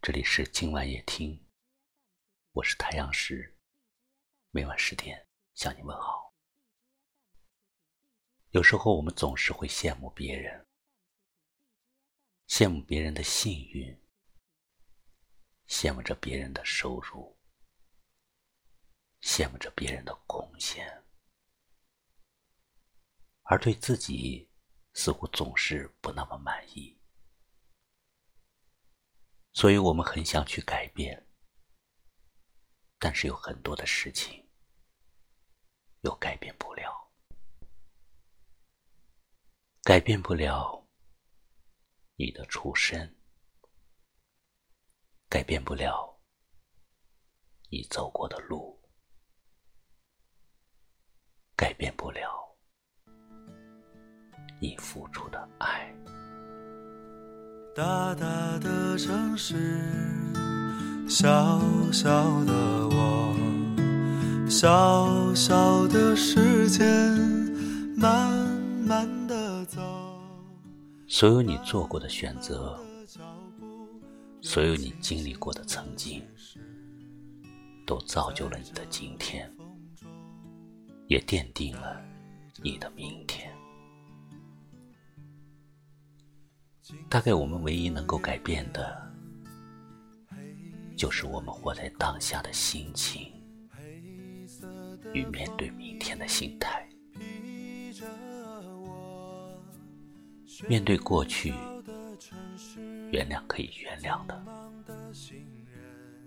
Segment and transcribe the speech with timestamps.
[0.00, 1.44] 这里是今晚夜听，
[2.52, 3.58] 我是太阳石，
[4.50, 6.32] 每晚十点向你问好。
[8.50, 10.66] 有时候我们总是会羡慕别人，
[12.46, 14.00] 羡慕别人的幸运，
[15.66, 17.36] 羡慕着别人的收入，
[19.20, 21.04] 羡慕着别人的贡献，
[23.42, 24.48] 而对自己
[24.94, 26.97] 似乎总是不那么满意。
[29.58, 31.26] 所以我们很想去改变，
[32.96, 34.48] 但是有很多的事情
[36.02, 37.10] 又改变不了，
[39.82, 40.86] 改变不了
[42.14, 43.12] 你的出身，
[45.28, 46.20] 改变不了
[47.68, 48.80] 你走过的路，
[51.56, 52.56] 改变不了
[54.60, 55.92] 你付出的爱。
[57.78, 59.54] 大大的城市，
[61.08, 61.22] 小
[61.92, 62.52] 小的
[62.88, 63.36] 我，
[64.50, 66.84] 小小的时间，
[67.96, 68.32] 慢
[68.84, 69.80] 慢的走。
[71.06, 72.76] 所有你做过的选择，
[74.40, 76.20] 所有你经历过的曾经，
[77.86, 79.48] 都造就了你的今天，
[81.06, 82.02] 也奠定了
[82.60, 83.56] 你的明天。
[87.08, 89.10] 大概我们唯一能够改变的，
[90.96, 93.32] 就是我们活在当下的心情
[95.12, 96.88] 与面对明天的心态。
[100.68, 101.54] 面对过去，
[103.12, 104.34] 原谅可以原谅的；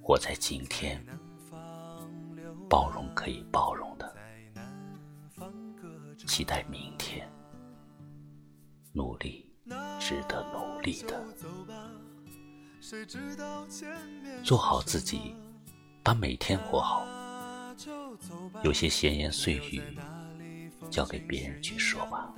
[0.00, 1.04] 活在今天，
[2.70, 4.06] 包容可以包容的；
[6.26, 7.28] 期待明天，
[8.92, 9.53] 努力。
[9.98, 11.24] 值得努力的，
[14.44, 15.34] 做好自己，
[16.02, 17.06] 把每天活好。
[18.62, 19.82] 有些闲言碎语，
[20.90, 22.32] 交给别人去说吧。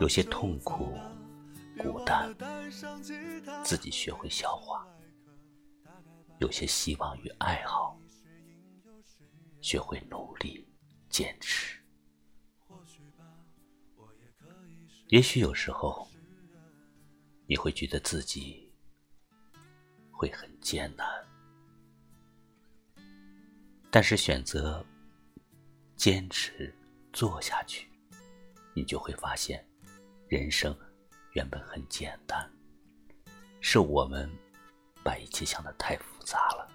[0.00, 0.98] 有些痛苦、
[1.78, 2.34] 孤单，
[3.64, 4.86] 自己学会消化。
[6.38, 7.96] 有些希望与爱好，
[9.60, 10.66] 学会努力
[11.08, 11.61] 坚持。
[15.12, 16.08] 也许有时候，
[17.46, 18.72] 你会觉得自己
[20.10, 21.06] 会很艰难，
[23.90, 24.82] 但是选择
[25.96, 26.74] 坚持
[27.12, 27.90] 做下去，
[28.72, 29.62] 你就会发现，
[30.28, 30.74] 人生
[31.32, 32.50] 原本很简单，
[33.60, 34.26] 是我们
[35.04, 36.66] 把一切想的太复杂了。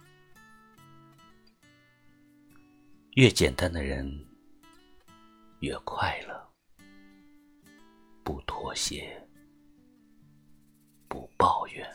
[3.16, 4.08] 越简单的人，
[5.62, 6.47] 越快乐。
[8.28, 9.26] 不妥协，
[11.08, 11.88] 不抱怨，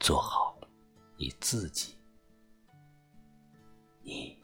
[0.00, 0.58] 做好
[1.16, 1.94] 你自己，
[4.02, 4.36] 你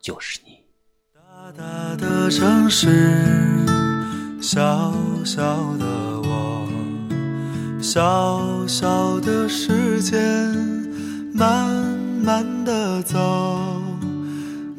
[0.00, 0.64] 就是你。
[1.12, 3.66] 大大的城市，
[4.40, 4.90] 小
[5.22, 5.42] 小
[5.76, 5.84] 的
[6.22, 10.18] 我，小小的时间，
[11.34, 11.68] 慢
[12.24, 13.18] 慢的走，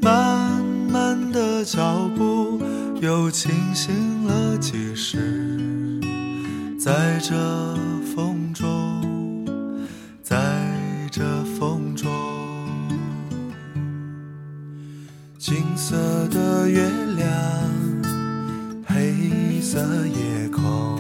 [0.01, 2.59] 慢慢的脚步。
[3.01, 3.93] 又清醒
[4.35, 5.17] 的解释？
[6.77, 7.33] 在这
[8.13, 9.45] 风中，
[10.21, 10.35] 在
[11.09, 11.23] 这
[11.57, 12.11] 风中，
[15.37, 15.95] 金色
[16.27, 17.29] 的月亮，
[18.85, 20.99] 黑色夜空，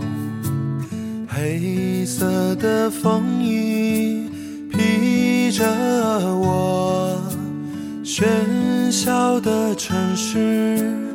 [1.27, 4.29] 黑色的风衣
[4.71, 5.65] 披着
[6.37, 7.21] 我，
[8.03, 8.23] 喧
[8.89, 11.14] 嚣的城市。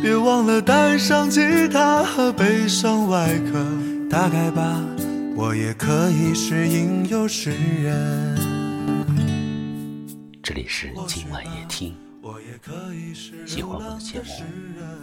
[0.00, 3.66] 别忘了带上吉他和悲伤外壳，
[4.08, 4.80] 大概吧，
[5.34, 7.50] 我也可以是吟游诗
[7.82, 8.38] 人。
[10.40, 11.96] 这里是今晚夜听，
[13.44, 14.24] 喜欢我的节目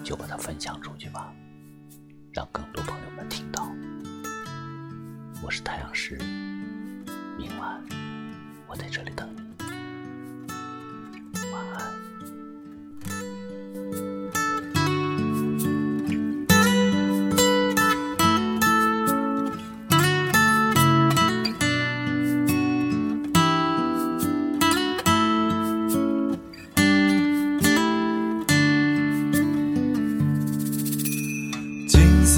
[0.01, 1.29] 就把它分享出去吧，
[2.31, 3.69] 让更多朋友们听到。
[5.43, 6.17] 我是太阳石，